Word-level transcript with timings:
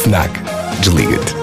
FNAC. 0.00 0.30
Desliga-te. 0.80 1.34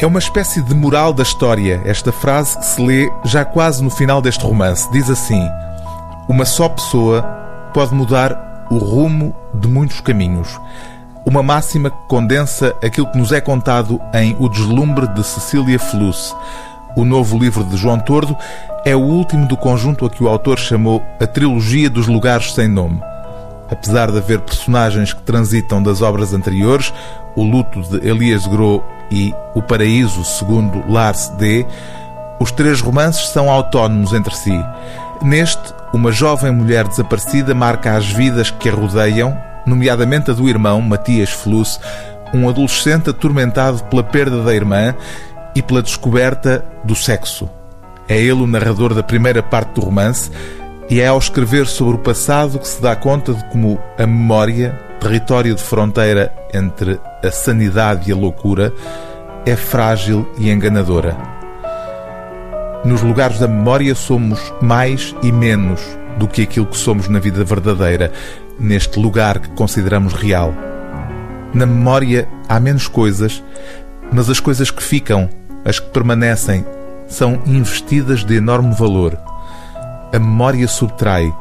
É 0.00 0.06
uma 0.06 0.18
espécie 0.18 0.62
de 0.62 0.74
moral 0.74 1.12
da 1.12 1.22
história, 1.22 1.82
esta 1.84 2.10
frase 2.10 2.56
que 2.56 2.64
se 2.64 2.80
lê 2.80 3.10
já 3.24 3.44
quase 3.44 3.84
no 3.84 3.90
final 3.90 4.22
deste 4.22 4.42
romance. 4.42 4.90
Diz 4.90 5.10
assim: 5.10 5.46
Uma 6.28 6.46
só 6.46 6.68
pessoa 6.70 7.22
pode 7.74 7.94
mudar 7.94 8.66
o 8.70 8.78
rumo 8.78 9.36
de 9.52 9.68
muitos 9.68 10.00
caminhos. 10.00 10.58
Uma 11.26 11.42
máxima 11.42 11.90
que 11.90 12.08
condensa 12.08 12.74
aquilo 12.82 13.10
que 13.10 13.18
nos 13.18 13.30
é 13.30 13.40
contado 13.40 14.00
em 14.14 14.34
O 14.40 14.48
Deslumbre 14.48 15.06
de 15.08 15.22
Cecília 15.22 15.78
Fluss. 15.78 16.34
O 16.96 17.04
novo 17.04 17.38
livro 17.38 17.64
de 17.64 17.76
João 17.76 18.00
Tordo 18.00 18.34
é 18.82 18.96
o 18.96 19.00
último 19.00 19.46
do 19.46 19.58
conjunto 19.58 20.06
a 20.06 20.10
que 20.10 20.24
o 20.24 20.28
autor 20.28 20.58
chamou 20.58 21.02
a 21.20 21.26
Trilogia 21.26 21.90
dos 21.90 22.06
Lugares 22.06 22.54
Sem 22.54 22.66
Nome. 22.66 23.02
Apesar 23.70 24.10
de 24.10 24.18
haver 24.18 24.40
personagens 24.40 25.12
que 25.12 25.22
transitam 25.22 25.82
das 25.82 26.00
obras 26.00 26.32
anteriores, 26.32 26.92
O 27.36 27.42
Luto 27.42 27.82
de 27.82 28.08
Elias 28.08 28.46
Gros 28.46 28.80
e 29.10 29.34
O 29.54 29.62
Paraíso, 29.62 30.24
segundo 30.24 30.90
Lars 30.90 31.28
D., 31.38 31.66
os 32.40 32.52
três 32.52 32.80
romances 32.80 33.28
são 33.28 33.50
autónomos 33.50 34.12
entre 34.12 34.34
si. 34.34 34.64
Neste, 35.20 35.74
uma 35.92 36.12
jovem 36.12 36.52
mulher 36.52 36.86
desaparecida 36.86 37.54
marca 37.54 37.96
as 37.96 38.08
vidas 38.08 38.50
que 38.50 38.68
a 38.68 38.72
rodeiam, 38.72 39.36
nomeadamente 39.66 40.30
a 40.30 40.34
do 40.34 40.48
irmão, 40.48 40.80
Matias 40.80 41.30
Fluss, 41.30 41.80
um 42.32 42.48
adolescente 42.48 43.10
atormentado 43.10 43.82
pela 43.84 44.04
perda 44.04 44.42
da 44.42 44.54
irmã 44.54 44.94
e 45.54 45.62
pela 45.62 45.82
descoberta 45.82 46.64
do 46.84 46.94
sexo. 46.94 47.50
É 48.08 48.16
ele 48.16 48.42
o 48.42 48.46
narrador 48.46 48.94
da 48.94 49.02
primeira 49.02 49.42
parte 49.42 49.74
do 49.74 49.80
romance 49.80 50.30
e 50.90 51.00
é 51.00 51.06
ao 51.06 51.18
escrever 51.18 51.66
sobre 51.66 51.96
o 51.96 51.98
passado 51.98 52.58
que 52.58 52.66
se 52.66 52.80
dá 52.80 52.96
conta 52.96 53.34
de 53.34 53.44
como 53.46 53.78
a 53.98 54.06
memória, 54.06 54.72
território 55.00 55.54
de 55.54 55.62
fronteira 55.62 56.32
entre 56.52 56.98
a 57.22 57.30
sanidade 57.30 58.08
e 58.08 58.12
a 58.12 58.16
loucura, 58.16 58.72
é 59.44 59.54
frágil 59.54 60.26
e 60.38 60.50
enganadora. 60.50 61.16
Nos 62.84 63.02
lugares 63.02 63.38
da 63.38 63.46
memória 63.46 63.94
somos 63.94 64.40
mais 64.62 65.14
e 65.22 65.30
menos 65.30 65.80
do 66.16 66.26
que 66.26 66.42
aquilo 66.42 66.66
que 66.66 66.76
somos 66.76 67.08
na 67.08 67.18
vida 67.18 67.44
verdadeira, 67.44 68.10
neste 68.58 68.98
lugar 68.98 69.38
que 69.40 69.50
consideramos 69.50 70.14
real. 70.14 70.54
Na 71.52 71.66
memória 71.66 72.28
há 72.48 72.58
menos 72.58 72.88
coisas, 72.88 73.42
mas 74.12 74.30
as 74.30 74.40
coisas 74.40 74.70
que 74.70 74.82
ficam, 74.82 75.28
as 75.64 75.78
que 75.78 75.90
permanecem, 75.90 76.64
são 77.06 77.40
investidas 77.46 78.24
de 78.24 78.36
enorme 78.36 78.74
valor. 78.74 79.27
A 80.12 80.18
memória 80.18 80.66
subtrai. 80.66 81.34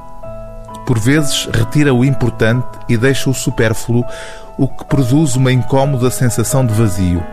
Por 0.85 0.99
vezes 0.99 1.47
retira 1.53 1.93
o 1.93 2.03
importante 2.03 2.67
e 2.89 2.97
deixa 2.97 3.29
o 3.29 3.33
supérfluo, 3.33 4.03
o 4.57 4.67
que 4.67 4.85
produz 4.85 5.35
uma 5.35 5.51
incómoda 5.51 6.11
sensação 6.11 6.65
de 6.65 6.73
vazio. 6.73 7.23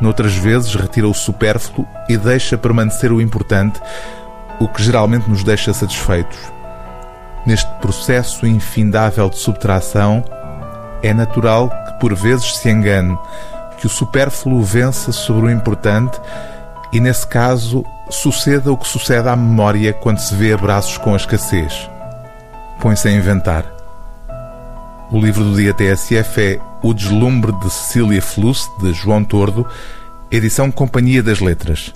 Noutras 0.00 0.34
vezes 0.34 0.74
retira 0.74 1.08
o 1.08 1.14
supérfluo 1.14 1.86
e 2.08 2.16
deixa 2.16 2.58
permanecer 2.58 3.10
o 3.12 3.20
importante, 3.20 3.80
o 4.60 4.68
que 4.68 4.82
geralmente 4.82 5.28
nos 5.28 5.42
deixa 5.42 5.72
satisfeitos. 5.72 6.38
Neste 7.46 7.70
processo 7.80 8.46
infindável 8.46 9.30
de 9.30 9.38
subtração, 9.38 10.24
é 11.02 11.14
natural 11.14 11.70
que 11.70 12.00
por 12.00 12.14
vezes 12.14 12.56
se 12.56 12.70
engane, 12.70 13.16
que 13.78 13.86
o 13.86 13.90
supérfluo 13.90 14.62
vença 14.62 15.12
sobre 15.12 15.46
o 15.46 15.50
importante 15.50 16.18
e, 16.94 17.00
nesse 17.00 17.26
caso, 17.26 17.84
suceda 18.08 18.72
o 18.72 18.76
que 18.76 18.86
sucede 18.86 19.28
à 19.28 19.34
memória 19.34 19.92
quando 19.92 20.18
se 20.18 20.32
vê 20.32 20.52
abraços 20.52 20.96
com 20.96 21.12
a 21.12 21.16
escassez. 21.16 21.90
Põe-se 22.80 23.08
a 23.08 23.10
inventar. 23.10 23.64
O 25.10 25.18
livro 25.18 25.42
do 25.42 25.56
dia 25.56 25.74
TSF 25.74 26.40
é 26.40 26.60
O 26.84 26.94
Deslumbre 26.94 27.50
de 27.58 27.68
Cecília 27.68 28.22
Fluss, 28.22 28.70
de 28.80 28.92
João 28.92 29.24
Tordo, 29.24 29.66
edição 30.30 30.70
Companhia 30.70 31.20
das 31.20 31.40
Letras. 31.40 31.92